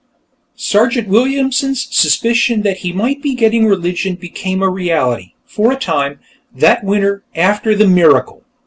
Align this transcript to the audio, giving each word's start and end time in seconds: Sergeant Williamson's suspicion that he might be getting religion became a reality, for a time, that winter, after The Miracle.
Sergeant 0.55 1.07
Williamson's 1.07 1.85
suspicion 1.95 2.63
that 2.63 2.77
he 2.77 2.91
might 2.91 3.21
be 3.21 3.35
getting 3.35 3.67
religion 3.67 4.15
became 4.15 4.63
a 4.63 4.67
reality, 4.67 5.33
for 5.45 5.71
a 5.71 5.75
time, 5.77 6.17
that 6.51 6.83
winter, 6.83 7.23
after 7.35 7.75
The 7.75 7.85
Miracle. 7.85 8.41